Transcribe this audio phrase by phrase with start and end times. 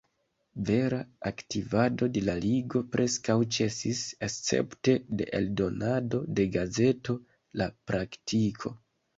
[0.67, 0.99] Vera
[1.29, 7.21] aktivado de la Ligo preskaŭ ĉesis, escepte de eldonado de gazeto
[7.63, 8.75] La Praktiko.